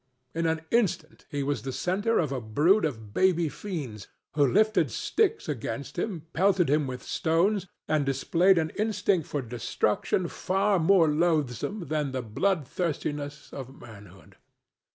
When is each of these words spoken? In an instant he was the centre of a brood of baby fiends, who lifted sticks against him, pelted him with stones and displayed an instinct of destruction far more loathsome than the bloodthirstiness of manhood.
In 0.33 0.47
an 0.47 0.61
instant 0.71 1.27
he 1.29 1.43
was 1.43 1.61
the 1.61 1.71
centre 1.71 2.17
of 2.17 2.31
a 2.31 2.41
brood 2.41 2.85
of 2.85 3.13
baby 3.13 3.49
fiends, 3.49 4.07
who 4.33 4.47
lifted 4.51 4.89
sticks 4.89 5.47
against 5.47 5.99
him, 5.99 6.25
pelted 6.33 6.71
him 6.71 6.87
with 6.87 7.03
stones 7.03 7.67
and 7.87 8.03
displayed 8.03 8.57
an 8.57 8.71
instinct 8.79 9.31
of 9.35 9.47
destruction 9.47 10.27
far 10.27 10.79
more 10.79 11.07
loathsome 11.07 11.81
than 11.85 12.13
the 12.13 12.23
bloodthirstiness 12.23 13.53
of 13.53 13.79
manhood. 13.79 14.37